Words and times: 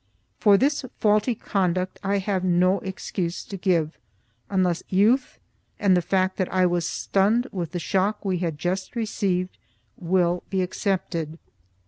For 0.39 0.57
this 0.57 0.83
faulty 0.97 1.35
conduct 1.35 1.99
I 2.03 2.17
have 2.17 2.43
no 2.43 2.79
excuse 2.79 3.43
to 3.45 3.55
give, 3.55 3.99
unless 4.49 4.81
youth 4.89 5.37
and 5.79 5.95
the 5.95 6.01
fact 6.01 6.37
that 6.37 6.51
I 6.51 6.65
was 6.65 6.87
stunned 6.87 7.45
with 7.51 7.69
the 7.71 7.77
shock 7.79 8.25
we 8.25 8.39
had 8.39 8.57
just 8.57 8.95
received, 8.95 9.59
will 9.99 10.41
be 10.49 10.63
accepted. 10.63 11.37